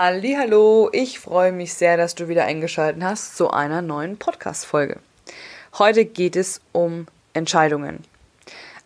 Hallo, 0.00 0.90
ich 0.92 1.18
freue 1.18 1.50
mich 1.50 1.74
sehr, 1.74 1.96
dass 1.96 2.14
du 2.14 2.28
wieder 2.28 2.44
eingeschaltet 2.44 3.02
hast 3.02 3.36
zu 3.36 3.50
einer 3.50 3.82
neuen 3.82 4.16
Podcast 4.16 4.64
Folge. 4.64 5.00
Heute 5.76 6.04
geht 6.04 6.36
es 6.36 6.60
um 6.70 7.08
Entscheidungen. 7.32 8.04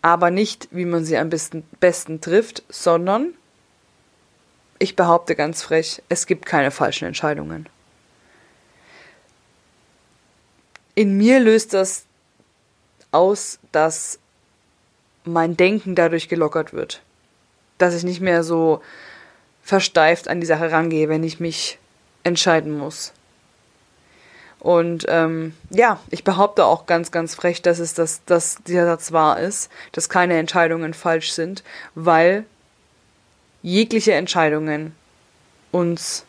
Aber 0.00 0.30
nicht, 0.30 0.68
wie 0.70 0.86
man 0.86 1.04
sie 1.04 1.18
am 1.18 1.28
besten, 1.28 1.64
besten 1.80 2.22
trifft, 2.22 2.62
sondern 2.70 3.34
ich 4.78 4.96
behaupte 4.96 5.36
ganz 5.36 5.60
frech, 5.62 6.00
es 6.08 6.24
gibt 6.24 6.46
keine 6.46 6.70
falschen 6.70 7.04
Entscheidungen. 7.04 7.68
In 10.94 11.18
mir 11.18 11.40
löst 11.40 11.74
das 11.74 12.06
aus, 13.10 13.58
dass 13.70 14.18
mein 15.24 15.58
Denken 15.58 15.94
dadurch 15.94 16.30
gelockert 16.30 16.72
wird. 16.72 17.02
Dass 17.76 17.92
ich 17.92 18.02
nicht 18.02 18.22
mehr 18.22 18.42
so 18.42 18.80
versteift 19.62 20.28
an 20.28 20.40
die 20.40 20.46
Sache 20.46 20.70
rangehe, 20.70 21.08
wenn 21.08 21.24
ich 21.24 21.40
mich 21.40 21.78
entscheiden 22.24 22.76
muss. 22.76 23.12
Und 24.58 25.06
ähm, 25.08 25.54
ja, 25.70 25.98
ich 26.10 26.22
behaupte 26.22 26.64
auch 26.64 26.86
ganz, 26.86 27.10
ganz 27.10 27.34
frech, 27.34 27.62
dass 27.62 27.80
es 27.80 27.94
das, 27.94 28.24
dass 28.26 28.58
dieser 28.64 28.86
Satz 28.86 29.10
wahr 29.10 29.40
ist, 29.40 29.70
dass 29.90 30.08
keine 30.08 30.38
Entscheidungen 30.38 30.94
falsch 30.94 31.32
sind, 31.32 31.64
weil 31.96 32.44
jegliche 33.62 34.12
Entscheidungen 34.12 34.94
uns 35.72 36.24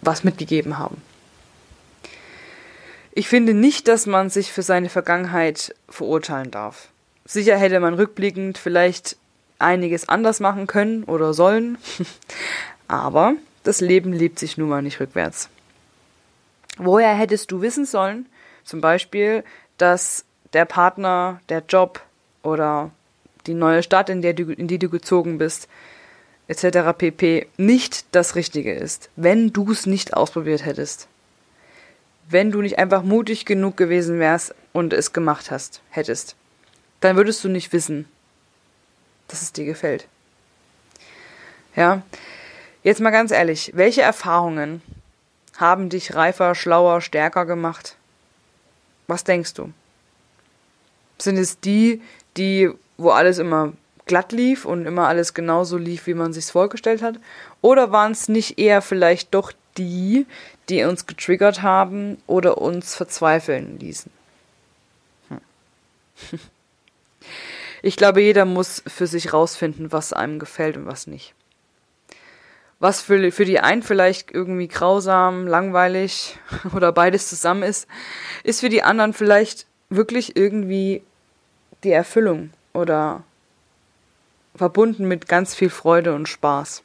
was 0.00 0.24
mitgegeben 0.24 0.78
haben. 0.78 1.00
Ich 3.12 3.28
finde 3.28 3.54
nicht, 3.54 3.88
dass 3.88 4.06
man 4.06 4.28
sich 4.28 4.52
für 4.52 4.62
seine 4.62 4.88
Vergangenheit 4.88 5.74
verurteilen 5.88 6.50
darf. 6.50 6.88
Sicher 7.24 7.56
hätte 7.56 7.80
man 7.80 7.94
rückblickend 7.94 8.58
vielleicht 8.58 9.16
einiges 9.58 10.08
anders 10.08 10.40
machen 10.40 10.66
können 10.66 11.04
oder 11.04 11.34
sollen. 11.34 11.78
Aber 12.88 13.34
das 13.62 13.80
Leben 13.80 14.12
lebt 14.12 14.38
sich 14.38 14.56
nun 14.56 14.68
mal 14.68 14.82
nicht 14.82 15.00
rückwärts. 15.00 15.48
Woher 16.78 17.14
hättest 17.14 17.50
du 17.50 17.62
wissen 17.62 17.86
sollen, 17.86 18.26
zum 18.64 18.80
Beispiel, 18.80 19.44
dass 19.78 20.24
der 20.52 20.64
Partner, 20.64 21.40
der 21.48 21.62
Job 21.68 22.00
oder 22.42 22.90
die 23.46 23.54
neue 23.54 23.82
Stadt, 23.82 24.10
in, 24.10 24.22
der 24.22 24.34
du, 24.34 24.52
in 24.52 24.68
die 24.68 24.78
du 24.78 24.88
gezogen 24.88 25.38
bist, 25.38 25.68
etc. 26.48 26.96
pp. 26.96 27.48
nicht 27.56 28.06
das 28.12 28.34
Richtige 28.34 28.74
ist, 28.74 29.10
wenn 29.16 29.52
du 29.52 29.70
es 29.72 29.86
nicht 29.86 30.14
ausprobiert 30.14 30.64
hättest. 30.64 31.08
Wenn 32.28 32.50
du 32.50 32.60
nicht 32.60 32.78
einfach 32.78 33.02
mutig 33.02 33.44
genug 33.46 33.76
gewesen 33.76 34.18
wärst 34.18 34.54
und 34.72 34.92
es 34.92 35.12
gemacht 35.12 35.50
hast, 35.50 35.80
hättest, 35.90 36.34
dann 37.00 37.16
würdest 37.16 37.42
du 37.44 37.48
nicht 37.48 37.72
wissen, 37.72 38.06
dass 39.28 39.42
es 39.42 39.52
dir 39.52 39.64
gefällt. 39.64 40.06
Ja, 41.74 42.02
jetzt 42.82 43.00
mal 43.00 43.10
ganz 43.10 43.30
ehrlich, 43.30 43.72
welche 43.74 44.02
Erfahrungen 44.02 44.82
haben 45.56 45.88
dich 45.88 46.14
reifer, 46.14 46.54
schlauer, 46.54 47.00
stärker 47.00 47.46
gemacht? 47.46 47.96
Was 49.06 49.24
denkst 49.24 49.54
du? 49.54 49.72
Sind 51.18 51.36
es 51.36 51.60
die, 51.60 52.02
die, 52.36 52.70
wo 52.98 53.10
alles 53.10 53.38
immer 53.38 53.72
glatt 54.06 54.32
lief 54.32 54.64
und 54.64 54.86
immer 54.86 55.08
alles 55.08 55.34
genauso 55.34 55.76
lief, 55.76 56.06
wie 56.06 56.14
man 56.14 56.32
sich's 56.32 56.50
vorgestellt 56.50 57.02
hat? 57.02 57.18
Oder 57.60 57.92
waren 57.92 58.12
es 58.12 58.28
nicht 58.28 58.58
eher 58.58 58.82
vielleicht 58.82 59.34
doch 59.34 59.52
die, 59.76 60.26
die 60.68 60.84
uns 60.84 61.06
getriggert 61.06 61.62
haben 61.62 62.18
oder 62.26 62.58
uns 62.58 62.94
verzweifeln 62.94 63.78
ließen? 63.78 64.10
Hm. 65.28 65.40
Ich 67.82 67.96
glaube, 67.96 68.22
jeder 68.22 68.44
muss 68.44 68.82
für 68.86 69.06
sich 69.06 69.32
rausfinden, 69.32 69.92
was 69.92 70.12
einem 70.12 70.38
gefällt 70.38 70.76
und 70.76 70.86
was 70.86 71.06
nicht. 71.06 71.34
Was 72.78 73.00
für, 73.00 73.32
für 73.32 73.44
die 73.44 73.60
einen 73.60 73.82
vielleicht 73.82 74.30
irgendwie 74.30 74.68
grausam, 74.68 75.46
langweilig 75.46 76.38
oder 76.74 76.92
beides 76.92 77.28
zusammen 77.28 77.62
ist, 77.62 77.88
ist 78.44 78.60
für 78.60 78.68
die 78.68 78.82
anderen 78.82 79.12
vielleicht 79.12 79.66
wirklich 79.88 80.36
irgendwie 80.36 81.02
die 81.84 81.92
Erfüllung 81.92 82.50
oder 82.72 83.22
verbunden 84.54 85.06
mit 85.06 85.28
ganz 85.28 85.54
viel 85.54 85.70
Freude 85.70 86.14
und 86.14 86.28
Spaß. 86.28 86.82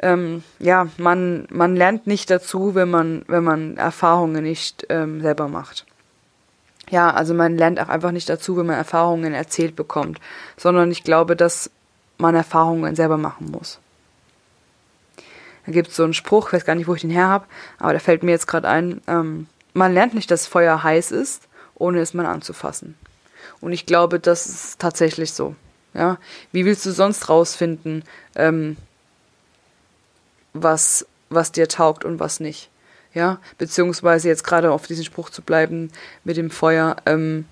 Ähm, 0.00 0.42
ja, 0.58 0.88
man, 0.96 1.46
man 1.50 1.76
lernt 1.76 2.06
nicht 2.06 2.28
dazu, 2.28 2.74
wenn 2.74 2.90
man, 2.90 3.24
wenn 3.28 3.44
man 3.44 3.76
Erfahrungen 3.76 4.42
nicht 4.42 4.86
ähm, 4.88 5.20
selber 5.20 5.48
macht 5.48 5.86
ja, 6.92 7.10
also 7.10 7.32
man 7.32 7.56
lernt 7.56 7.80
auch 7.80 7.88
einfach 7.88 8.12
nicht 8.12 8.28
dazu, 8.28 8.56
wenn 8.56 8.66
man 8.66 8.76
Erfahrungen 8.76 9.32
erzählt 9.32 9.74
bekommt, 9.74 10.20
sondern 10.58 10.90
ich 10.90 11.02
glaube, 11.02 11.36
dass 11.36 11.70
man 12.18 12.34
Erfahrungen 12.34 12.94
selber 12.94 13.16
machen 13.16 13.50
muss. 13.50 13.80
Da 15.64 15.72
gibt 15.72 15.88
es 15.88 15.96
so 15.96 16.04
einen 16.04 16.12
Spruch, 16.12 16.48
ich 16.48 16.52
weiß 16.52 16.64
gar 16.66 16.74
nicht, 16.74 16.86
wo 16.86 16.94
ich 16.94 17.00
den 17.00 17.10
her 17.10 17.28
habe, 17.28 17.46
aber 17.78 17.92
der 17.92 18.00
fällt 18.00 18.22
mir 18.22 18.32
jetzt 18.32 18.46
gerade 18.46 18.68
ein. 18.68 19.00
Ähm, 19.06 19.46
man 19.72 19.94
lernt 19.94 20.12
nicht, 20.12 20.30
dass 20.30 20.46
Feuer 20.46 20.82
heiß 20.82 21.12
ist, 21.12 21.48
ohne 21.74 22.00
es 22.00 22.12
mal 22.12 22.26
anzufassen. 22.26 22.94
Und 23.62 23.72
ich 23.72 23.86
glaube, 23.86 24.20
das 24.20 24.44
ist 24.44 24.78
tatsächlich 24.78 25.32
so. 25.32 25.56
Ja, 25.94 26.18
wie 26.52 26.66
willst 26.66 26.84
du 26.84 26.90
sonst 26.90 27.30
rausfinden, 27.30 28.04
ähm, 28.34 28.76
was 30.52 31.06
was 31.30 31.52
dir 31.52 31.68
taugt 31.68 32.04
und 32.04 32.20
was 32.20 32.38
nicht? 32.38 32.68
Ja, 33.14 33.38
beziehungsweise 33.58 34.28
jetzt 34.28 34.44
gerade 34.44 34.72
auf 34.72 34.86
diesen 34.86 35.04
Spruch 35.04 35.30
zu 35.30 35.42
bleiben 35.42 35.90
mit 36.24 36.36
dem 36.36 36.50
Feuer, 36.50 36.96
ähm, 37.06 37.46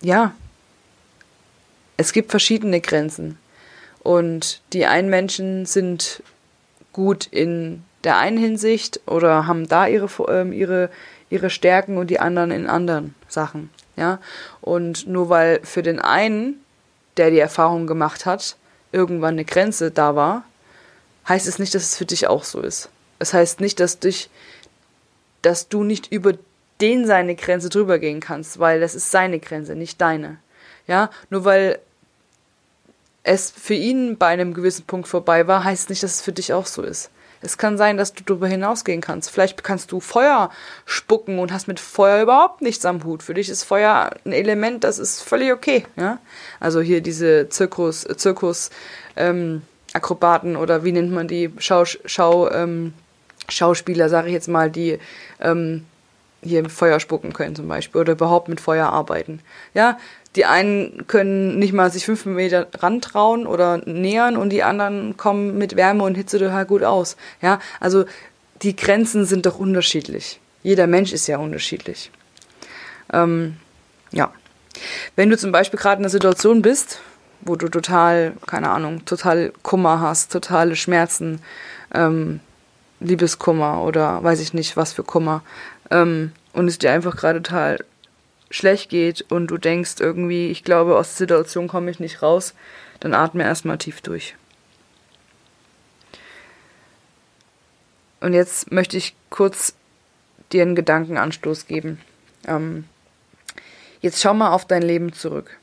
ja, 0.00 0.32
es 1.96 2.12
gibt 2.12 2.30
verschiedene 2.30 2.80
Grenzen. 2.80 3.38
Und 4.02 4.62
die 4.72 4.86
einen 4.86 5.10
Menschen 5.10 5.66
sind 5.66 6.22
gut 6.92 7.26
in 7.26 7.84
der 8.04 8.16
einen 8.16 8.38
Hinsicht 8.38 9.00
oder 9.06 9.46
haben 9.46 9.68
da 9.68 9.86
ihre, 9.86 10.08
ähm, 10.28 10.52
ihre, 10.52 10.90
ihre 11.30 11.50
Stärken 11.50 11.98
und 11.98 12.08
die 12.08 12.20
anderen 12.20 12.50
in 12.50 12.66
anderen 12.66 13.14
Sachen, 13.28 13.70
ja, 13.96 14.20
und 14.60 15.06
nur 15.06 15.28
weil 15.28 15.60
für 15.64 15.82
den 15.82 15.98
einen, 15.98 16.60
der 17.16 17.30
die 17.30 17.40
Erfahrung 17.40 17.86
gemacht 17.86 18.24
hat, 18.24 18.56
irgendwann 18.92 19.34
eine 19.34 19.44
Grenze 19.44 19.90
da 19.90 20.14
war, 20.14 20.44
heißt 21.28 21.46
es 21.46 21.58
nicht, 21.58 21.74
dass 21.74 21.82
es 21.82 21.96
für 21.96 22.06
dich 22.06 22.26
auch 22.26 22.44
so 22.44 22.60
ist. 22.60 22.88
Es 23.18 23.34
heißt 23.34 23.60
nicht, 23.60 23.80
dass 23.80 23.98
dich, 23.98 24.30
dass 25.42 25.68
du 25.68 25.84
nicht 25.84 26.10
über 26.12 26.34
den 26.80 27.06
seine 27.06 27.34
Grenze 27.34 27.68
drüber 27.68 27.98
gehen 27.98 28.20
kannst, 28.20 28.58
weil 28.58 28.80
das 28.80 28.94
ist 28.94 29.10
seine 29.10 29.40
Grenze, 29.40 29.74
nicht 29.74 30.00
deine. 30.00 30.38
Ja, 30.86 31.10
nur 31.30 31.44
weil 31.44 31.80
es 33.24 33.50
für 33.50 33.74
ihn 33.74 34.16
bei 34.16 34.28
einem 34.28 34.54
gewissen 34.54 34.86
Punkt 34.86 35.08
vorbei 35.08 35.46
war, 35.46 35.64
heißt 35.64 35.90
nicht, 35.90 36.02
dass 36.02 36.14
es 36.14 36.22
für 36.22 36.32
dich 36.32 36.52
auch 36.52 36.66
so 36.66 36.82
ist. 36.82 37.10
Es 37.40 37.56
kann 37.56 37.78
sein, 37.78 37.96
dass 37.96 38.14
du 38.14 38.24
darüber 38.24 38.48
hinausgehen 38.48 39.00
kannst. 39.00 39.30
Vielleicht 39.30 39.62
kannst 39.62 39.92
du 39.92 40.00
Feuer 40.00 40.50
spucken 40.86 41.38
und 41.38 41.52
hast 41.52 41.68
mit 41.68 41.78
Feuer 41.78 42.22
überhaupt 42.22 42.62
nichts 42.62 42.84
am 42.84 43.04
Hut. 43.04 43.22
Für 43.22 43.34
dich 43.34 43.48
ist 43.48 43.62
Feuer 43.62 44.10
ein 44.24 44.32
Element, 44.32 44.82
das 44.82 44.98
ist 44.98 45.22
völlig 45.22 45.52
okay. 45.52 45.84
Ja? 45.96 46.18
Also 46.58 46.80
hier 46.80 47.00
diese 47.00 47.48
Zirkus, 47.48 48.06
Zirkus, 48.16 48.70
ähm, 49.14 49.62
Akrobaten 49.98 50.56
oder 50.56 50.84
wie 50.84 50.92
nennt 50.92 51.12
man 51.12 51.28
die 51.28 51.50
Schau, 51.58 51.84
Schau 51.84 52.50
ähm, 52.50 52.94
Schauspieler, 53.48 54.08
sage 54.08 54.28
ich 54.28 54.34
jetzt 54.34 54.48
mal, 54.48 54.70
die 54.70 54.98
ähm, 55.40 55.84
hier 56.42 56.68
Feuer 56.70 57.00
spucken 57.00 57.32
können 57.32 57.56
zum 57.56 57.68
Beispiel 57.68 58.00
oder 58.00 58.12
überhaupt 58.12 58.48
mit 58.48 58.60
Feuer 58.60 58.88
arbeiten. 58.88 59.40
Ja, 59.74 59.98
die 60.36 60.44
einen 60.44 61.06
können 61.06 61.58
nicht 61.58 61.72
mal 61.72 61.90
sich 61.90 62.04
fünf 62.04 62.24
Meter 62.26 62.68
rantrauen 62.78 63.46
oder 63.46 63.78
nähern 63.86 64.36
und 64.36 64.50
die 64.50 64.62
anderen 64.62 65.16
kommen 65.16 65.58
mit 65.58 65.76
Wärme 65.76 66.04
und 66.04 66.14
Hitze 66.14 66.38
total 66.38 66.64
gut 66.64 66.84
aus. 66.84 67.16
Ja, 67.42 67.58
also 67.80 68.04
die 68.62 68.76
Grenzen 68.76 69.24
sind 69.24 69.46
doch 69.46 69.58
unterschiedlich. 69.58 70.40
Jeder 70.62 70.86
Mensch 70.86 71.12
ist 71.12 71.26
ja 71.26 71.38
unterschiedlich. 71.38 72.10
Ähm, 73.12 73.56
ja. 74.12 74.32
Wenn 75.16 75.30
du 75.30 75.36
zum 75.36 75.50
Beispiel 75.50 75.78
gerade 75.78 75.98
in 75.98 76.04
einer 76.04 76.10
Situation 76.10 76.62
bist, 76.62 77.00
wo 77.40 77.56
du 77.56 77.68
total, 77.68 78.34
keine 78.46 78.70
Ahnung, 78.70 79.04
total 79.04 79.52
Kummer 79.62 80.00
hast, 80.00 80.32
totale 80.32 80.76
Schmerzen, 80.76 81.40
ähm, 81.94 82.40
Liebeskummer 83.00 83.82
oder 83.82 84.22
weiß 84.22 84.40
ich 84.40 84.54
nicht, 84.54 84.76
was 84.76 84.92
für 84.92 85.04
Kummer, 85.04 85.42
ähm, 85.90 86.32
und 86.52 86.68
es 86.68 86.78
dir 86.78 86.92
einfach 86.92 87.16
gerade 87.16 87.42
total 87.42 87.84
schlecht 88.50 88.90
geht 88.90 89.24
und 89.30 89.48
du 89.48 89.58
denkst 89.58 89.96
irgendwie, 90.00 90.48
ich 90.50 90.64
glaube, 90.64 90.96
aus 90.96 91.10
der 91.10 91.18
Situation 91.18 91.68
komme 91.68 91.90
ich 91.90 92.00
nicht 92.00 92.22
raus, 92.22 92.54
dann 93.00 93.14
atme 93.14 93.44
erstmal 93.44 93.78
tief 93.78 94.00
durch. 94.00 94.34
Und 98.20 98.32
jetzt 98.32 98.72
möchte 98.72 98.96
ich 98.96 99.14
kurz 99.30 99.74
dir 100.52 100.62
einen 100.62 100.74
Gedankenanstoß 100.74 101.66
geben. 101.66 102.00
Ähm, 102.46 102.84
jetzt 104.00 104.20
schau 104.20 104.34
mal 104.34 104.50
auf 104.50 104.66
dein 104.66 104.82
Leben 104.82 105.12
zurück. 105.12 105.58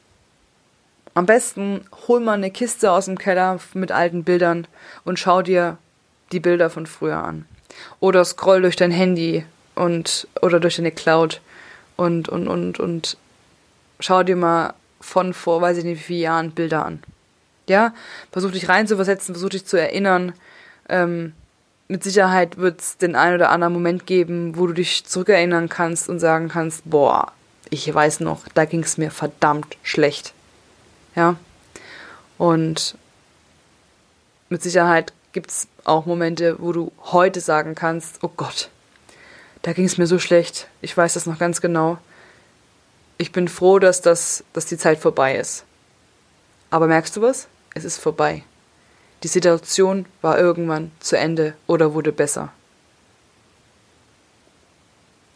Am 1.15 1.25
besten 1.25 1.85
hol 2.07 2.19
mal 2.19 2.33
eine 2.33 2.51
Kiste 2.51 2.91
aus 2.91 3.06
dem 3.06 3.17
Keller 3.17 3.57
mit 3.73 3.94
alten 3.94 4.25
Bildern 4.25 4.67
und 5.06 5.17
schau 5.17 5.41
dir 5.41 5.77
die 6.33 6.41
Bilder 6.41 6.69
von 6.69 6.85
früher 6.85 7.23
an. 7.23 7.45
Oder 8.01 8.25
scroll 8.25 8.62
durch 8.62 8.75
dein 8.75 8.91
Handy 8.91 9.45
und 9.75 10.27
oder 10.41 10.59
durch 10.59 10.75
deine 10.75 10.91
Cloud 10.91 11.39
und 11.95 12.27
und 12.27 12.50
und 12.50 12.81
und 12.81 13.17
schau 14.01 14.23
dir 14.23 14.35
mal 14.35 14.73
von 15.00 15.33
vor, 15.33 15.62
weiß 15.62 15.77
ich 15.77 15.85
nicht 15.85 16.00
wie 16.00 16.03
vielen 16.03 16.21
Jahren 16.21 16.51
Bilder 16.51 16.85
an. 16.85 17.01
Ja, 17.69 17.94
versuch 18.33 18.51
dich 18.51 18.67
reinzuversetzen, 18.67 19.35
versuch 19.35 19.50
dich 19.50 19.65
zu 19.65 19.79
erinnern. 19.79 20.33
Ähm, 20.89 21.31
mit 21.88 22.03
Sicherheit 22.03 22.57
wird 22.57 22.81
es 22.81 22.97
den 22.97 23.15
einen 23.15 23.35
oder 23.35 23.51
anderen 23.51 23.73
Moment 23.73 24.06
geben, 24.06 24.57
wo 24.57 24.67
du 24.67 24.73
dich 24.73 25.06
zurückerinnern 25.06 25.69
kannst 25.69 26.09
und 26.09 26.19
sagen 26.19 26.50
kannst, 26.50 26.81
boah, 26.83 27.31
ich 27.69 27.91
weiß 27.91 28.19
noch, 28.19 28.41
da 28.53 28.65
ging 28.65 28.83
es 28.83 28.97
mir 28.97 29.12
verdammt 29.12 29.77
schlecht. 29.81 30.33
Ja. 31.15 31.38
Und 32.38 32.97
mit 34.50 34.62
Sicherheit 34.62 35.13
gibt 35.31 35.51
es 35.51 35.67
auch 35.83 36.06
Momente, 36.06 36.57
wo 36.59 36.71
du 36.71 36.91
heute 37.03 37.41
sagen 37.41 37.75
kannst, 37.75 38.19
oh 38.21 38.31
Gott, 38.35 38.69
da 39.62 39.73
ging 39.73 39.85
es 39.85 39.97
mir 39.97 40.07
so 40.07 40.19
schlecht. 40.19 40.67
Ich 40.81 40.95
weiß 40.95 41.13
das 41.13 41.25
noch 41.25 41.39
ganz 41.39 41.62
genau. 41.62 41.97
Ich 43.17 43.31
bin 43.31 43.47
froh, 43.47 43.79
dass, 43.79 44.01
das, 44.01 44.44
dass 44.53 44.65
die 44.65 44.77
Zeit 44.77 45.00
vorbei 45.00 45.35
ist. 45.35 45.63
Aber 46.69 46.88
merkst 46.88 47.15
du 47.15 47.21
was? 47.21 47.47
Es 47.73 47.85
ist 47.85 47.97
vorbei. 47.97 48.44
Die 49.23 49.27
Situation 49.27 50.06
war 50.21 50.38
irgendwann 50.38 50.91
zu 51.00 51.17
Ende 51.17 51.56
oder 51.67 51.94
wurde 51.94 52.12
besser. 52.12 52.51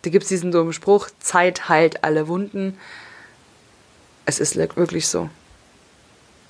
Da 0.02 0.10
gibt 0.10 0.24
es 0.24 0.30
diesen 0.30 0.52
dummen 0.52 0.74
Spruch, 0.74 1.10
Zeit 1.20 1.68
heilt 1.68 2.04
alle 2.04 2.28
Wunden. 2.28 2.78
Es 4.26 4.40
ist 4.40 4.56
wirklich 4.56 5.08
so. 5.08 5.30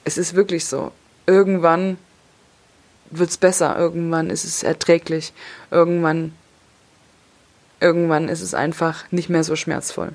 Es 0.04 0.18
ist 0.18 0.34
wirklich 0.36 0.66
so. 0.66 0.92
Irgendwann 1.26 1.98
wird 3.12 3.30
es 3.30 3.38
besser, 3.38 3.78
irgendwann 3.78 4.30
ist 4.30 4.44
es 4.44 4.64
erträglich, 4.64 5.34
irgendwann, 5.72 6.34
irgendwann 7.80 8.30
ist 8.30 8.42
es 8.42 8.54
einfach 8.54 9.12
nicht 9.12 9.30
mehr 9.30 9.44
so 9.44 9.56
schmerzvoll. 9.56 10.14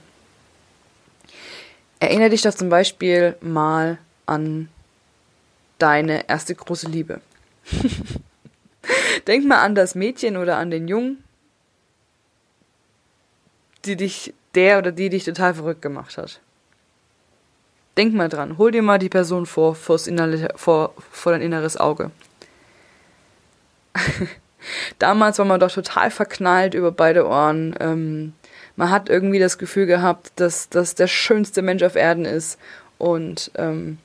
Erinnere 2.01 2.31
dich 2.31 2.43
doch 2.43 2.55
zum 2.55 2.69
Beispiel 2.69 3.37
mal 3.41 3.99
an 4.27 4.69
deine 5.79 6.29
erste 6.29 6.55
große 6.55 6.89
Liebe. 6.89 7.21
Denk 9.27 9.47
mal 9.47 9.63
an 9.63 9.75
das 9.75 9.95
Mädchen 9.95 10.37
oder 10.37 10.59
an 10.59 10.71
den 10.71 10.89
Jungen, 10.89 11.23
die 13.85 13.97
dich, 13.97 14.35
der 14.55 14.79
oder 14.79 14.93
die 14.93 15.09
dich 15.09 15.25
total 15.25 15.55
verrückt 15.55 15.83
gemacht 15.83 16.19
hat. 16.19 16.41
Denk 17.97 18.15
mal 18.15 18.29
dran, 18.29 18.59
hol 18.59 18.71
dir 18.73 18.83
mal 18.83 18.99
die 18.99 19.09
Person 19.09 19.47
vor, 19.47 19.77
innerliche, 20.07 20.49
vor, 20.57 20.95
vor 21.11 21.33
dein 21.33 21.43
inneres 21.43 21.77
Auge. 21.77 22.11
Damals 24.99 25.39
war 25.39 25.45
man 25.45 25.61
doch 25.61 25.71
total 25.71 26.11
verknallt 26.11 26.75
über 26.75 26.91
beide 26.91 27.27
Ohren. 27.27 27.77
Ähm, 27.79 28.33
man 28.77 28.91
hat 28.91 29.09
irgendwie 29.09 29.39
das 29.39 29.59
Gefühl 29.59 29.87
gehabt, 29.87 30.33
dass 30.37 30.69
das 30.69 30.95
der 30.95 31.07
schönste 31.07 31.63
Mensch 31.63 31.83
auf 31.83 31.95
Erden 31.95 32.25
ist 32.25 32.59
und 32.99 33.51
ähm, 33.57 33.99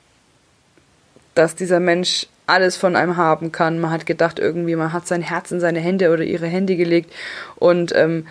dass 1.33 1.55
dieser 1.55 1.79
Mensch 1.79 2.27
alles 2.45 2.75
von 2.75 2.95
einem 2.95 3.17
haben 3.17 3.51
kann. 3.51 3.79
Man 3.79 3.91
hat 3.91 4.05
gedacht, 4.05 4.39
irgendwie, 4.39 4.75
man 4.75 4.91
hat 4.91 5.07
sein 5.07 5.21
Herz 5.21 5.51
in 5.51 5.59
seine 5.59 5.79
Hände 5.79 6.11
oder 6.11 6.23
ihre 6.23 6.47
Hände 6.47 6.75
gelegt 6.75 7.13
und 7.55 7.93
ähm, 7.95 8.27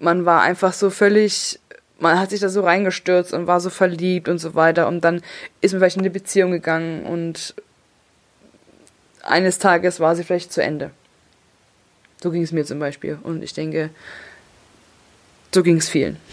man 0.00 0.24
war 0.24 0.42
einfach 0.42 0.72
so 0.72 0.90
völlig, 0.90 1.58
man 1.98 2.18
hat 2.18 2.30
sich 2.30 2.40
da 2.40 2.48
so 2.48 2.62
reingestürzt 2.62 3.32
und 3.32 3.46
war 3.46 3.60
so 3.60 3.70
verliebt 3.70 4.28
und 4.28 4.38
so 4.38 4.54
weiter 4.54 4.88
und 4.88 5.02
dann 5.02 5.22
ist 5.60 5.72
man 5.72 5.80
vielleicht 5.80 5.96
in 5.96 6.02
eine 6.02 6.10
Beziehung 6.10 6.52
gegangen 6.52 7.04
und 7.04 7.54
eines 9.22 9.58
Tages 9.58 10.00
war 10.00 10.16
sie 10.16 10.24
vielleicht 10.24 10.52
zu 10.52 10.62
Ende. 10.62 10.90
So 12.22 12.30
ging 12.30 12.42
es 12.42 12.52
mir 12.52 12.64
zum 12.64 12.78
Beispiel 12.78 13.18
und 13.22 13.42
ich 13.42 13.52
denke, 13.52 13.90
so 15.54 15.62
ging 15.62 15.76
es 15.76 15.88
vielen. 15.88 16.16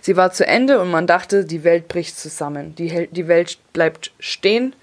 Sie 0.00 0.16
war 0.16 0.32
zu 0.32 0.46
Ende 0.46 0.80
und 0.80 0.90
man 0.90 1.06
dachte, 1.06 1.44
die 1.44 1.64
Welt 1.64 1.88
bricht 1.88 2.18
zusammen. 2.18 2.74
Die, 2.76 3.08
die 3.10 3.28
Welt 3.28 3.58
bleibt 3.72 4.12
stehen 4.20 4.74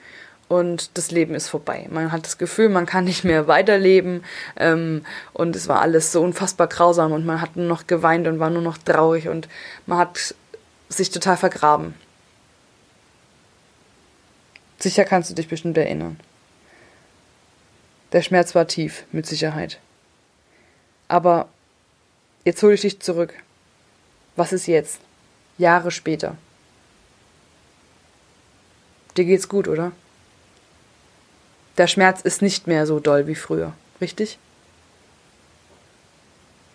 und 0.48 0.98
das 0.98 1.12
Leben 1.12 1.36
ist 1.36 1.48
vorbei. 1.48 1.88
Man 1.90 2.12
hat 2.12 2.26
das 2.26 2.38
Gefühl, 2.38 2.70
man 2.70 2.86
kann 2.86 3.06
nicht 3.06 3.24
mehr 3.24 3.48
weiterleben 3.48 4.24
ähm, 4.56 5.06
und 5.34 5.56
es 5.56 5.68
war 5.68 5.82
alles 5.82 6.12
so 6.12 6.22
unfassbar 6.22 6.68
grausam 6.68 7.12
und 7.12 7.26
man 7.26 7.42
hat 7.42 7.56
nur 7.56 7.68
noch 7.68 7.88
geweint 7.88 8.28
und 8.28 8.40
war 8.40 8.50
nur 8.50 8.62
noch 8.62 8.78
traurig 8.78 9.30
und 9.30 9.48
man 9.86 9.98
hat 9.98 10.36
sich 10.90 11.10
total 11.10 11.38
vergraben. 11.38 11.96
Sicher 14.80 15.06
kannst 15.06 15.30
du 15.30 15.34
dich 15.34 15.48
bestimmt 15.48 15.78
erinnern. 15.78 16.20
Der 18.12 18.22
Schmerz 18.22 18.54
war 18.54 18.68
tief, 18.68 19.06
mit 19.12 19.26
Sicherheit. 19.26 19.80
Aber 21.08 21.48
jetzt 22.44 22.62
hole 22.62 22.74
ich 22.74 22.82
dich 22.82 23.00
zurück. 23.00 23.34
Was 24.36 24.54
ist 24.54 24.68
jetzt? 24.68 25.00
Jahre 25.58 25.90
später. 25.90 26.36
Dir 29.16 29.26
geht's 29.26 29.48
gut, 29.48 29.68
oder? 29.68 29.94
Der 31.78 31.88
Schmerz 31.88 32.22
ist 32.22 32.42
nicht 32.42 32.68
mehr 32.68 32.86
so 32.86 33.00
doll 33.00 33.28
wie 33.28 33.36
früher, 33.36 33.74
richtig? 34.00 34.38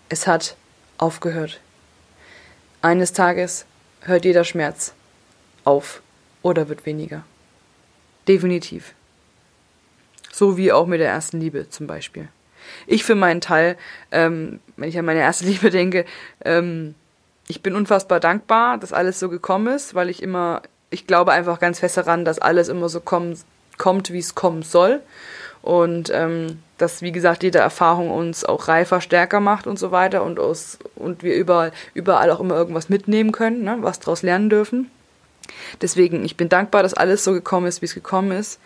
Es 0.09 0.27
hat 0.27 0.57
aufgehört. 0.97 1.61
Eines 2.83 3.13
Tages 3.13 3.65
hört 4.01 4.25
jeder 4.25 4.45
Schmerz 4.45 4.93
auf 5.65 6.03
oder 6.43 6.69
wird 6.69 6.87
weniger. 6.87 7.25
Definitiv. 8.27 8.95
So 10.33 10.57
wie 10.57 10.73
auch 10.73 10.87
mit 10.87 11.01
der 11.01 11.09
ersten 11.09 11.41
Liebe 11.41 11.69
zum 11.71 11.87
Beispiel. 11.87 12.29
Ich 12.87 13.05
für 13.05 13.15
meinen 13.15 13.41
Teil, 13.41 13.77
ähm, 14.11 14.61
wenn 14.77 14.89
ich 14.89 14.99
an 14.99 15.05
meine 15.05 15.21
erste 15.21 15.45
Liebe 15.47 15.71
denke, 15.71 16.05
ähm, 16.45 16.95
ich 17.49 17.63
bin 17.63 17.75
unfassbar 17.75 18.21
dankbar, 18.21 18.79
dass 18.79 18.93
alles 18.93 19.19
so 19.19 19.29
gekommen 19.29 19.75
ist, 19.75 19.95
weil 19.95 20.11
ich 20.11 20.23
immer, 20.23 20.63
ich 20.91 21.07
glaube 21.07 21.33
einfach 21.33 21.61
ganz 21.61 21.81
fest 21.81 21.97
daran, 21.97 22.25
dass 22.25 22.39
alles 22.39 22.69
immer 22.69 22.89
so 22.89 23.01
kommen, 23.01 23.39
kommt, 23.79 24.13
wie 24.13 24.19
es 24.19 24.35
kommen 24.35 24.63
soll. 24.63 25.01
Und 25.63 26.11
ähm, 26.13 26.63
dass, 26.79 27.03
wie 27.03 27.13
gesagt, 27.13 27.43
jede 27.43 27.59
Erfahrung 27.59 28.11
uns 28.11 28.45
auch 28.45 28.69
reifer, 28.69 29.01
stärker 29.01 29.41
macht 29.41 29.67
und 29.67 29.79
so 29.79 29.91
weiter 29.91 30.23
und, 30.23 30.39
aus, 30.39 30.79
und 30.95 31.23
wir 31.23 31.35
überall, 31.35 31.73
überall 31.95 32.31
auch 32.31 32.41
immer 32.41 32.55
irgendwas 32.55 32.89
mitnehmen 32.89 33.33
können, 33.33 33.65
ne, 33.65 33.79
was 33.81 33.99
daraus 33.99 34.23
lernen 34.23 34.49
dürfen. 34.49 34.91
Deswegen, 35.83 36.25
ich 36.25 36.37
bin 36.37 36.49
dankbar, 36.49 36.83
dass 36.83 36.95
alles 36.95 37.25
so 37.25 37.33
gekommen 37.33 37.67
ist, 37.67 37.83
wie 37.83 37.87
es 37.87 37.95
gekommen 37.95 38.33
ist. 38.33 38.61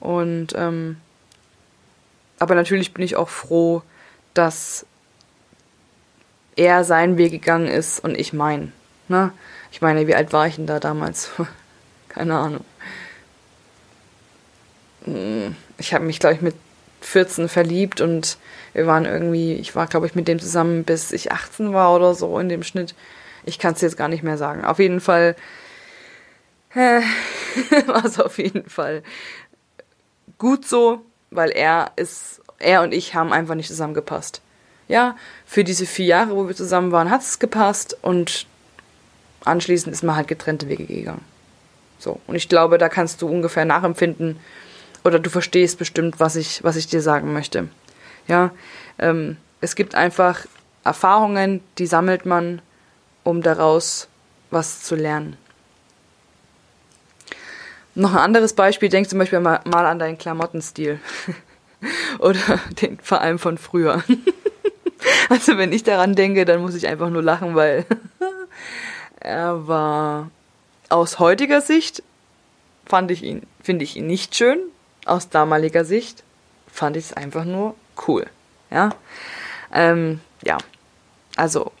Und 0.00 0.48
ähm, 0.56 0.98
aber 2.38 2.54
natürlich 2.54 2.92
bin 2.92 3.04
ich 3.04 3.16
auch 3.16 3.28
froh, 3.28 3.82
dass 4.34 4.84
er 6.56 6.84
seinen 6.84 7.16
Weg 7.16 7.32
gegangen 7.32 7.66
ist 7.66 8.00
und 8.04 8.16
ich 8.16 8.32
meinen. 8.32 8.72
Ne? 9.08 9.32
Ich 9.72 9.80
meine, 9.80 10.06
wie 10.06 10.14
alt 10.14 10.32
war 10.32 10.46
ich 10.46 10.56
denn 10.56 10.66
da 10.66 10.80
damals? 10.80 11.30
Keine 12.08 12.36
Ahnung. 12.36 12.64
Hm, 15.06 15.56
ich 15.78 15.94
habe 15.94 16.04
mich, 16.04 16.20
glaube 16.20 16.36
ich, 16.36 16.42
mit 16.42 16.54
14 17.00 17.48
verliebt 17.48 18.00
und 18.00 18.38
wir 18.72 18.86
waren 18.86 19.04
irgendwie, 19.04 19.54
ich 19.54 19.74
war, 19.74 19.86
glaube 19.86 20.06
ich, 20.06 20.14
mit 20.14 20.28
dem 20.28 20.38
zusammen, 20.38 20.84
bis 20.84 21.12
ich 21.12 21.32
18 21.32 21.72
war 21.72 21.94
oder 21.94 22.14
so 22.14 22.38
in 22.38 22.48
dem 22.48 22.62
Schnitt. 22.62 22.94
Ich 23.44 23.58
kann 23.58 23.74
es 23.74 23.80
jetzt 23.80 23.96
gar 23.96 24.08
nicht 24.08 24.22
mehr 24.22 24.38
sagen. 24.38 24.64
Auf 24.64 24.78
jeden 24.78 25.00
Fall 25.00 25.36
äh, 26.74 27.00
war 27.86 28.04
es 28.04 28.20
auf 28.20 28.38
jeden 28.38 28.68
Fall 28.68 29.02
gut 30.38 30.66
so, 30.66 31.00
weil 31.30 31.50
er 31.50 31.92
ist, 31.96 32.42
er 32.58 32.82
und 32.82 32.92
ich 32.92 33.14
haben 33.14 33.32
einfach 33.32 33.54
nicht 33.54 33.68
zusammengepasst 33.68 34.42
ja, 34.88 35.16
für 35.44 35.64
diese 35.64 35.86
vier 35.86 36.06
Jahre, 36.06 36.36
wo 36.36 36.46
wir 36.46 36.54
zusammen 36.54 36.92
waren, 36.92 37.10
hat 37.10 37.22
es 37.22 37.38
gepasst 37.38 37.96
und 38.02 38.46
anschließend 39.44 39.92
ist 39.92 40.02
man 40.02 40.16
halt 40.16 40.28
getrennte 40.28 40.68
Wege 40.68 40.86
gegangen. 40.86 41.24
So, 41.98 42.20
und 42.26 42.36
ich 42.36 42.48
glaube, 42.48 42.78
da 42.78 42.88
kannst 42.88 43.22
du 43.22 43.28
ungefähr 43.28 43.64
nachempfinden 43.64 44.38
oder 45.06 45.20
du 45.20 45.30
verstehst 45.30 45.78
bestimmt, 45.78 46.18
was 46.18 46.34
ich, 46.34 46.64
was 46.64 46.74
ich 46.74 46.88
dir 46.88 47.00
sagen 47.00 47.32
möchte. 47.32 47.68
Ja, 48.26 48.50
ähm, 48.98 49.36
es 49.60 49.76
gibt 49.76 49.94
einfach 49.94 50.46
Erfahrungen, 50.84 51.60
die 51.78 51.86
sammelt 51.86 52.26
man, 52.26 52.60
um 53.22 53.40
daraus 53.40 54.08
was 54.50 54.82
zu 54.82 54.96
lernen. 54.96 55.36
Noch 57.94 58.12
ein 58.12 58.18
anderes 58.18 58.52
Beispiel, 58.52 58.88
denk 58.88 59.08
zum 59.08 59.20
Beispiel 59.20 59.40
mal, 59.40 59.60
mal 59.64 59.86
an 59.86 60.00
deinen 60.00 60.18
Klamottenstil. 60.18 60.98
Oder 62.18 62.60
den 62.82 62.98
vor 63.00 63.20
allem 63.20 63.38
von 63.38 63.58
früher. 63.58 64.02
Also 65.28 65.56
wenn 65.58 65.72
ich 65.72 65.84
daran 65.84 66.14
denke, 66.14 66.44
dann 66.44 66.62
muss 66.62 66.74
ich 66.74 66.86
einfach 66.86 67.10
nur 67.10 67.22
lachen, 67.22 67.54
weil 67.54 67.84
er 69.20 69.68
war 69.68 70.30
aus 70.88 71.18
heutiger 71.18 71.60
Sicht 71.60 72.02
fand 72.86 73.10
ich 73.10 73.22
ihn, 73.22 73.42
finde 73.62 73.84
ich 73.84 73.96
ihn 73.96 74.06
nicht 74.06 74.34
schön. 74.34 74.58
Aus 75.06 75.30
damaliger 75.30 75.84
Sicht 75.84 76.22
fand 76.70 76.96
ich 76.96 77.06
es 77.06 77.12
einfach 77.14 77.44
nur 77.44 77.74
cool. 78.06 78.26
Ja, 78.70 78.90
ähm, 79.72 80.20
ja. 80.42 80.58
Also 81.36 81.72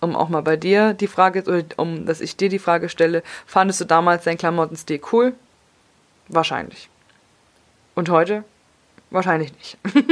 um 0.00 0.14
auch 0.14 0.28
mal 0.28 0.42
bei 0.42 0.56
dir 0.56 0.94
die 0.94 1.06
Frage, 1.06 1.42
oder 1.42 1.64
um 1.76 2.06
dass 2.06 2.20
ich 2.20 2.36
dir 2.36 2.48
die 2.48 2.58
Frage 2.58 2.88
stelle, 2.88 3.22
fandest 3.46 3.80
du 3.80 3.84
damals 3.84 4.24
deinen 4.24 4.38
Klamottenstil 4.38 5.00
cool? 5.12 5.34
Wahrscheinlich. 6.28 6.88
Und 7.94 8.10
heute? 8.10 8.44
Wahrscheinlich 9.10 9.52
nicht. 9.54 9.78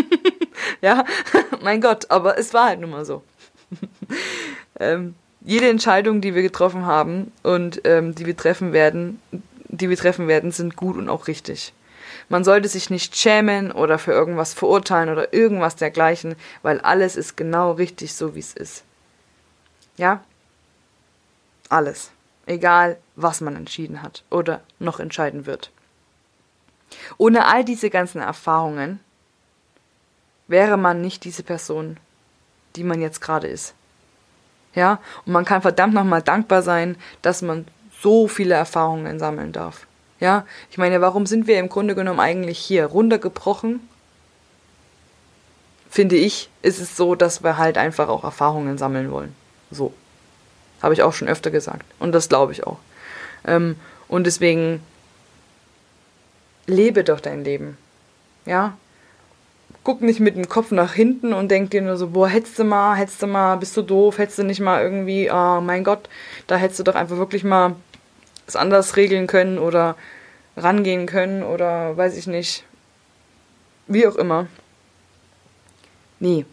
ja, 0.81 1.05
mein 1.63 1.81
Gott, 1.81 2.11
aber 2.11 2.39
es 2.39 2.55
war 2.55 2.69
halt 2.69 2.81
nun 2.81 2.91
mal 2.91 3.05
so. 3.05 3.23
ähm, 4.81 5.15
jede 5.43 5.69
Entscheidung, 5.69 6.21
die 6.21 6.35
wir 6.35 6.43
getroffen 6.43 6.87
haben 6.87 7.33
und 7.43 7.83
ähm, 7.85 8.15
die 8.15 8.27
wir 8.27 8.37
treffen 8.37 8.73
werden, 8.73 9.21
die 9.69 9.89
wir 9.89 9.97
treffen 9.97 10.27
werden, 10.27 10.51
sind 10.51 10.75
gut 10.75 10.97
und 10.97 11.09
auch 11.09 11.29
richtig. 11.29 11.73
Man 12.28 12.42
sollte 12.42 12.68
sich 12.68 12.90
nicht 12.90 13.16
schämen 13.16 13.71
oder 13.71 13.99
für 13.99 14.12
irgendwas 14.12 14.52
verurteilen 14.52 15.11
oder 15.11 15.33
irgendwas 15.33 15.76
dergleichen, 15.76 16.35
weil 16.62 16.80
alles 16.80 17.16
ist 17.16 17.37
genau 17.37 17.73
richtig 17.73 18.14
so, 18.14 18.35
wie 18.35 18.40
es 18.40 18.52
ist. 18.52 18.85
Ja? 19.97 20.25
Alles. 21.68 22.11
Egal, 22.47 22.99
was 23.14 23.40
man 23.40 23.56
entschieden 23.56 24.02
hat 24.02 24.23
oder 24.30 24.61
noch 24.78 25.00
entscheiden 25.00 25.47
wird. 25.47 25.71
Ohne 27.18 27.47
all 27.47 27.64
diese 27.64 27.90
ganzen 27.90 28.21
Erfahrungen 28.21 29.00
wäre 30.49 30.76
man 30.76 31.00
nicht 31.00 31.25
diese 31.25 31.42
Person, 31.42 31.97
die 32.76 32.85
man 32.85 33.00
jetzt 33.00 33.21
gerade 33.21 33.49
ist. 33.49 33.75
Ja, 34.75 35.00
und 35.25 35.33
man 35.33 35.45
kann 35.45 35.62
verdammt 35.62 35.95
nochmal 35.95 36.23
dankbar 36.23 36.62
sein, 36.62 36.97
dass 37.23 37.42
man 37.42 37.66
so 38.00 38.28
viele 38.28 38.54
Erfahrungen 38.54 39.18
sammeln 39.18 39.52
darf. 39.52 39.86
Ja, 40.20 40.46
ich 40.70 40.78
meine, 40.78 41.00
warum 41.00 41.26
sind 41.26 41.46
wir 41.46 41.58
im 41.58 41.68
Grunde 41.68 41.94
genommen 41.94 42.20
eigentlich 42.20 42.58
hier? 42.58 42.87
Runtergebrochen, 42.87 43.80
finde 45.90 46.16
ich, 46.16 46.49
ist 46.62 46.80
es 46.80 46.96
so, 46.96 47.14
dass 47.14 47.42
wir 47.42 47.58
halt 47.58 47.78
einfach 47.78 48.08
auch 48.08 48.25
Erfahrungen 48.25 48.78
sammeln 48.78 49.11
wollen. 49.11 49.35
So. 49.70 49.92
Habe 50.82 50.94
ich 50.94 51.02
auch 51.02 51.12
schon 51.12 51.28
öfter 51.28 51.50
gesagt. 51.50 51.85
Und 51.99 52.12
das 52.12 52.28
glaube 52.28 52.52
ich 52.52 52.66
auch. 52.66 52.78
Ähm, 53.46 53.76
und 54.08 54.25
deswegen 54.25 54.82
lebe 56.66 57.04
doch 57.04 57.20
dein 57.20 57.44
Leben. 57.44 57.78
Ja? 58.44 58.76
Guck 59.85 60.02
nicht 60.02 60.20
mit 60.20 60.37
dem 60.37 60.49
Kopf 60.49 60.70
nach 60.70 60.92
hinten 60.92 61.32
und 61.32 61.49
denk 61.49 61.70
dir 61.70 61.80
nur 61.80 61.96
so, 61.96 62.08
boah, 62.08 62.28
hättest 62.28 62.58
du 62.58 62.64
mal, 62.64 62.94
hättest 62.96 63.23
du 63.23 63.26
mal, 63.26 63.56
bist 63.56 63.76
du 63.76 63.82
doof, 63.82 64.18
hättest 64.18 64.38
du 64.38 64.44
nicht 64.44 64.61
mal 64.61 64.82
irgendwie, 64.82 65.30
oh 65.30 65.61
mein 65.61 65.85
Gott, 65.85 66.08
da 66.46 66.56
hättest 66.56 66.80
du 66.80 66.85
doch 66.85 66.94
einfach 66.94 67.16
wirklich 67.16 67.44
mal 67.44 67.76
es 68.47 68.57
anders 68.57 68.97
regeln 68.97 69.26
können 69.26 69.59
oder 69.59 69.97
rangehen 70.57 71.07
können 71.07 71.43
oder 71.43 71.97
weiß 71.97 72.17
ich 72.17 72.26
nicht. 72.26 72.65
Wie 73.87 74.07
auch 74.07 74.17
immer. 74.17 74.47
Nee, 76.19 76.45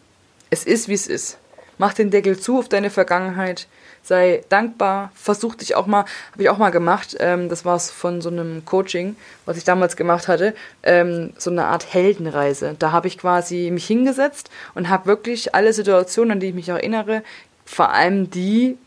es 0.50 0.66
ist, 0.66 0.88
wie 0.88 0.94
es 0.94 1.08
ist. 1.08 1.38
Mach 1.78 1.94
den 1.94 2.12
Deckel 2.12 2.40
zu 2.40 2.60
auf 2.60 2.70
deine 2.70 2.90
Vergangenheit. 2.90 3.68
Sei 4.04 4.44
dankbar. 4.50 5.12
Versuch 5.16 5.56
dich 5.56 5.76
auch 5.76 5.88
mal, 5.88 6.06
habe 6.34 6.44
ich 6.44 6.50
auch 6.50 6.58
mal 6.58 6.70
gemacht. 6.70 7.16
Ähm, 7.20 7.50
das 7.50 7.66
war 7.66 7.76
es 7.76 7.90
von 7.90 8.22
so 8.22 8.30
einem 8.30 8.66
Coaching, 8.66 9.16
was 9.46 9.58
ich 9.58 9.64
damals 9.64 9.96
gemacht 9.96 10.28
hatte. 10.28 10.54
Ähm, 10.84 11.34
so 11.38 11.50
eine 11.50 11.66
Art 11.66 11.94
Heldenreise. 11.94 12.76
Da 12.78 12.92
habe 12.92 13.08
ich 13.08 13.18
quasi 13.18 13.72
mich 13.72 13.88
hingesetzt 13.88 14.50
und 14.76 14.90
habe 14.90 15.06
wirklich 15.06 15.56
alle 15.56 15.74
Situationen, 15.74 16.34
an 16.34 16.40
die 16.42 16.50
ich 16.50 16.54
mich 16.54 16.70
erinnere, 16.70 17.24
vor 17.66 17.92
allem 17.92 18.30
die, 18.30 18.78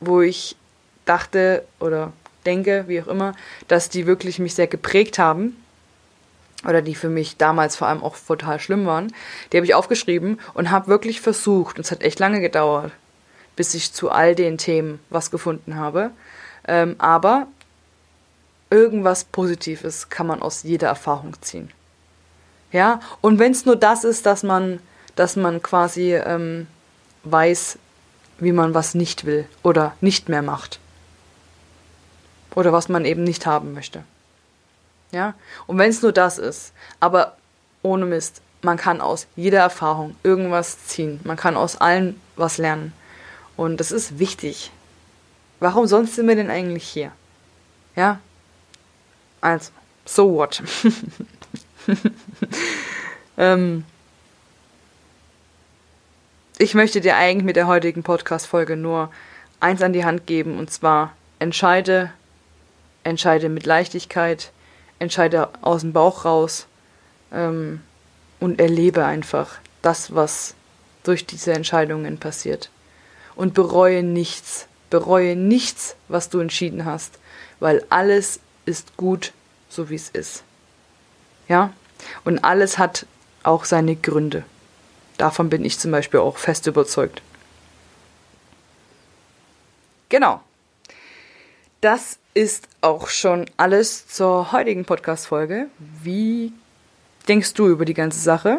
wo 0.00 0.22
ich 0.22 0.56
dachte 1.04 1.64
oder 1.78 2.12
denke, 2.44 2.84
wie 2.86 3.00
auch 3.00 3.08
immer, 3.08 3.34
dass 3.68 3.88
die 3.88 4.06
wirklich 4.06 4.38
mich 4.38 4.54
sehr 4.54 4.66
geprägt 4.66 5.18
haben 5.18 5.56
oder 6.66 6.82
die 6.82 6.94
für 6.94 7.08
mich 7.08 7.36
damals 7.36 7.76
vor 7.76 7.88
allem 7.88 8.02
auch 8.02 8.16
total 8.16 8.58
schlimm 8.60 8.86
waren, 8.86 9.12
die 9.52 9.56
habe 9.56 9.66
ich 9.66 9.74
aufgeschrieben 9.74 10.40
und 10.54 10.70
habe 10.70 10.88
wirklich 10.88 11.20
versucht, 11.20 11.76
und 11.76 11.84
es 11.84 11.90
hat 11.90 12.02
echt 12.02 12.18
lange 12.18 12.40
gedauert, 12.40 12.92
bis 13.56 13.74
ich 13.74 13.92
zu 13.92 14.10
all 14.10 14.34
den 14.34 14.58
Themen 14.58 15.00
was 15.10 15.30
gefunden 15.30 15.76
habe. 15.76 16.10
Ähm, 16.66 16.96
aber 16.98 17.46
irgendwas 18.70 19.24
Positives 19.24 20.08
kann 20.08 20.26
man 20.26 20.42
aus 20.42 20.62
jeder 20.62 20.88
Erfahrung 20.88 21.34
ziehen. 21.42 21.70
Ja, 22.72 23.00
und 23.20 23.38
wenn 23.38 23.52
es 23.52 23.66
nur 23.66 23.76
das 23.76 24.02
ist, 24.02 24.26
dass 24.26 24.42
man, 24.42 24.80
dass 25.14 25.36
man 25.36 25.62
quasi 25.62 26.14
ähm, 26.14 26.66
weiß, 27.22 27.78
wie 28.38 28.52
man 28.52 28.74
was 28.74 28.94
nicht 28.94 29.26
will 29.26 29.46
oder 29.62 29.94
nicht 30.00 30.28
mehr 30.28 30.42
macht 30.42 30.80
oder 32.54 32.72
was 32.72 32.88
man 32.88 33.04
eben 33.04 33.24
nicht 33.24 33.46
haben 33.46 33.74
möchte. 33.74 34.04
Ja? 35.10 35.34
Und 35.66 35.78
wenn 35.78 35.90
es 35.90 36.02
nur 36.02 36.12
das 36.12 36.38
ist, 36.38 36.72
aber 37.00 37.36
ohne 37.82 38.04
Mist, 38.04 38.40
man 38.62 38.76
kann 38.76 39.00
aus 39.00 39.26
jeder 39.36 39.60
Erfahrung 39.60 40.16
irgendwas 40.22 40.86
ziehen. 40.86 41.20
Man 41.24 41.36
kann 41.36 41.56
aus 41.56 41.76
allen 41.76 42.20
was 42.36 42.58
lernen. 42.58 42.92
Und 43.56 43.78
das 43.78 43.92
ist 43.92 44.18
wichtig. 44.18 44.70
Warum 45.60 45.86
sonst 45.86 46.16
sind 46.16 46.26
wir 46.26 46.34
denn 46.34 46.50
eigentlich 46.50 46.84
hier? 46.84 47.12
Ja? 47.94 48.20
Also, 49.40 49.70
so 50.04 50.34
what? 50.34 50.62
ähm, 53.38 53.84
ich 56.58 56.74
möchte 56.74 57.00
dir 57.00 57.16
eigentlich 57.16 57.44
mit 57.44 57.56
der 57.56 57.66
heutigen 57.66 58.02
Podcast-Folge 58.02 58.76
nur 58.76 59.10
eins 59.60 59.82
an 59.82 59.92
die 59.92 60.04
Hand 60.04 60.26
geben 60.26 60.58
und 60.58 60.70
zwar 60.70 61.12
entscheide 61.38 62.12
entscheide 63.04 63.48
mit 63.48 63.66
Leichtigkeit, 63.66 64.50
entscheide 64.98 65.50
aus 65.62 65.82
dem 65.82 65.92
Bauch 65.92 66.24
raus 66.24 66.66
ähm, 67.32 67.82
und 68.40 68.60
erlebe 68.60 69.04
einfach 69.04 69.58
das, 69.82 70.14
was 70.14 70.54
durch 71.02 71.26
diese 71.26 71.52
Entscheidungen 71.52 72.18
passiert. 72.18 72.70
Und 73.36 73.54
bereue 73.54 74.02
nichts, 74.02 74.66
bereue 74.90 75.36
nichts, 75.36 75.96
was 76.08 76.30
du 76.30 76.40
entschieden 76.40 76.84
hast, 76.84 77.18
weil 77.60 77.84
alles 77.90 78.40
ist 78.64 78.96
gut, 78.96 79.32
so 79.68 79.90
wie 79.90 79.96
es 79.96 80.08
ist. 80.08 80.44
Ja? 81.48 81.72
Und 82.24 82.44
alles 82.44 82.78
hat 82.78 83.06
auch 83.42 83.64
seine 83.64 83.96
Gründe. 83.96 84.44
Davon 85.18 85.50
bin 85.50 85.64
ich 85.64 85.78
zum 85.78 85.90
Beispiel 85.90 86.20
auch 86.20 86.38
fest 86.38 86.66
überzeugt. 86.66 87.22
Genau. 90.08 90.40
Das 91.80 92.18
ist 92.34 92.66
auch 92.80 93.08
schon 93.08 93.46
alles 93.56 94.08
zur 94.08 94.50
heutigen 94.50 94.84
Podcast-Folge. 94.84 95.68
Wie 96.02 96.52
denkst 97.28 97.54
du 97.54 97.68
über 97.68 97.84
die 97.84 97.94
ganze 97.94 98.18
Sache? 98.18 98.58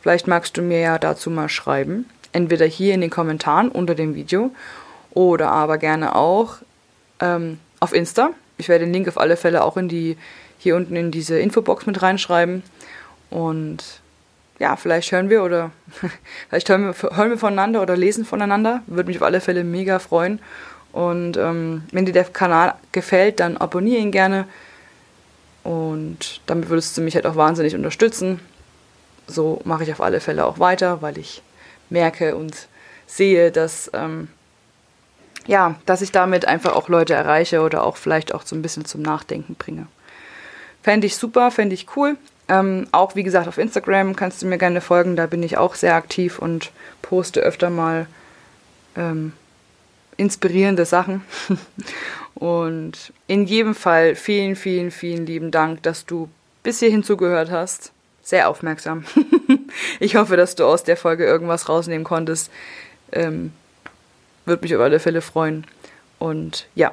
Vielleicht 0.00 0.26
magst 0.26 0.56
du 0.56 0.62
mir 0.62 0.80
ja 0.80 0.98
dazu 0.98 1.30
mal 1.30 1.50
schreiben. 1.50 2.08
Entweder 2.32 2.64
hier 2.64 2.94
in 2.94 3.02
den 3.02 3.10
Kommentaren 3.10 3.68
unter 3.68 3.94
dem 3.94 4.14
Video 4.14 4.50
oder 5.10 5.50
aber 5.50 5.76
gerne 5.76 6.14
auch 6.14 6.56
ähm, 7.20 7.58
auf 7.80 7.92
Insta. 7.92 8.30
Ich 8.56 8.68
werde 8.68 8.86
den 8.86 8.94
Link 8.94 9.08
auf 9.08 9.18
alle 9.18 9.36
Fälle 9.36 9.62
auch 9.62 9.76
in 9.76 9.88
die 9.88 10.16
hier 10.58 10.74
unten 10.74 10.96
in 10.96 11.10
diese 11.10 11.38
Infobox 11.38 11.84
mit 11.84 12.00
reinschreiben. 12.00 12.62
Und 13.28 13.84
ja, 14.58 14.76
vielleicht 14.76 15.12
hören 15.12 15.28
wir 15.28 15.44
oder 15.44 15.70
vielleicht 16.48 16.70
hören 16.70 16.86
wir, 16.86 17.16
hören 17.16 17.30
wir 17.30 17.38
voneinander 17.38 17.82
oder 17.82 17.94
lesen 17.94 18.24
voneinander. 18.24 18.82
Würde 18.86 19.08
mich 19.08 19.18
auf 19.18 19.22
alle 19.22 19.42
Fälle 19.42 19.64
mega 19.64 19.98
freuen. 19.98 20.40
Und 20.96 21.36
ähm, 21.36 21.82
wenn 21.92 22.06
dir 22.06 22.12
der 22.12 22.24
Kanal 22.24 22.74
gefällt, 22.92 23.40
dann 23.40 23.58
abonniere 23.58 24.00
ihn 24.00 24.12
gerne. 24.12 24.46
Und 25.62 26.40
damit 26.46 26.70
würdest 26.70 26.96
du 26.96 27.02
mich 27.02 27.14
halt 27.14 27.26
auch 27.26 27.36
wahnsinnig 27.36 27.74
unterstützen. 27.74 28.40
So 29.26 29.60
mache 29.64 29.82
ich 29.82 29.92
auf 29.92 30.00
alle 30.00 30.20
Fälle 30.20 30.46
auch 30.46 30.58
weiter, 30.58 31.02
weil 31.02 31.18
ich 31.18 31.42
merke 31.90 32.34
und 32.34 32.66
sehe, 33.06 33.52
dass, 33.52 33.90
ähm, 33.92 34.28
ja, 35.46 35.74
dass 35.84 36.00
ich 36.00 36.12
damit 36.12 36.48
einfach 36.48 36.74
auch 36.74 36.88
Leute 36.88 37.12
erreiche 37.12 37.60
oder 37.60 37.84
auch 37.84 37.98
vielleicht 37.98 38.32
auch 38.32 38.46
so 38.46 38.56
ein 38.56 38.62
bisschen 38.62 38.86
zum 38.86 39.02
Nachdenken 39.02 39.54
bringe. 39.54 39.88
Fände 40.82 41.06
ich 41.06 41.18
super, 41.18 41.50
fände 41.50 41.74
ich 41.74 41.88
cool. 41.94 42.16
Ähm, 42.48 42.86
auch 42.92 43.16
wie 43.16 43.22
gesagt 43.22 43.48
auf 43.48 43.58
Instagram 43.58 44.16
kannst 44.16 44.40
du 44.40 44.46
mir 44.46 44.56
gerne 44.56 44.80
folgen, 44.80 45.14
da 45.14 45.26
bin 45.26 45.42
ich 45.42 45.58
auch 45.58 45.74
sehr 45.74 45.94
aktiv 45.94 46.38
und 46.38 46.70
poste 47.02 47.40
öfter 47.40 47.68
mal 47.68 48.06
ähm, 48.96 49.34
inspirierende 50.16 50.84
Sachen. 50.84 51.22
Und 52.34 53.12
in 53.26 53.46
jedem 53.46 53.74
Fall 53.74 54.14
vielen, 54.14 54.56
vielen, 54.56 54.90
vielen 54.90 55.26
lieben 55.26 55.50
Dank, 55.50 55.82
dass 55.82 56.04
du 56.04 56.28
bis 56.62 56.80
hierhin 56.80 57.02
zugehört 57.02 57.50
hast. 57.50 57.92
Sehr 58.22 58.48
aufmerksam. 58.48 59.04
ich 60.00 60.16
hoffe, 60.16 60.36
dass 60.36 60.54
du 60.54 60.64
aus 60.64 60.82
der 60.82 60.96
Folge 60.96 61.24
irgendwas 61.24 61.68
rausnehmen 61.68 62.04
konntest. 62.04 62.50
Ähm, 63.12 63.52
Würde 64.44 64.62
mich 64.62 64.74
auf 64.74 64.82
alle 64.82 65.00
Fälle 65.00 65.22
freuen. 65.22 65.64
Und 66.18 66.66
ja, 66.74 66.92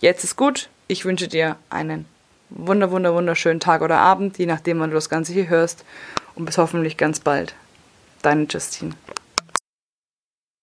jetzt 0.00 0.24
ist 0.24 0.36
gut. 0.36 0.68
Ich 0.86 1.04
wünsche 1.04 1.28
dir 1.28 1.56
einen 1.70 2.06
wunder, 2.50 2.90
wunder, 2.90 3.14
wunderschönen 3.14 3.60
Tag 3.60 3.82
oder 3.82 3.98
Abend, 3.98 4.38
je 4.38 4.46
nachdem, 4.46 4.80
wann 4.80 4.90
du 4.90 4.94
das 4.94 5.10
Ganze 5.10 5.32
hier 5.32 5.48
hörst. 5.48 5.84
Und 6.34 6.44
bis 6.44 6.56
hoffentlich 6.56 6.96
ganz 6.96 7.20
bald. 7.20 7.54
Deine 8.22 8.44
Justine. 8.44 8.94